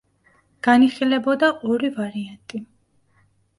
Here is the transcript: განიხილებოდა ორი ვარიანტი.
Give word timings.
განიხილებოდა 0.67 1.51
ორი 1.75 1.93
ვარიანტი. 2.01 2.65